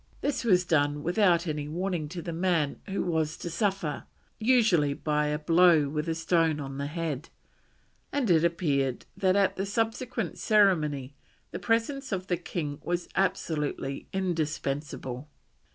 This 0.21 0.43
was 0.43 0.65
done 0.65 1.03
without 1.03 1.45
any 1.45 1.67
warning 1.67 2.09
to 2.09 2.23
the 2.23 2.33
man 2.33 2.79
who 2.89 3.03
was 3.03 3.37
to 3.37 3.51
suffer, 3.51 4.05
usually 4.39 4.95
by 4.95 5.27
a 5.27 5.37
blow 5.37 5.89
with 5.89 6.09
a 6.09 6.15
stone 6.15 6.59
on 6.59 6.79
the 6.79 6.87
head, 6.87 7.29
and 8.11 8.27
it 8.31 8.43
appeared 8.43 9.05
that 9.15 9.35
at 9.35 9.57
the 9.57 9.65
subsequent 9.67 10.39
ceremony 10.39 11.13
the 11.51 11.59
presence 11.59 12.11
of 12.11 12.25
the 12.25 12.37
king 12.37 12.79
was 12.83 13.09
absolutely 13.13 14.07
indispensable. 14.11 15.29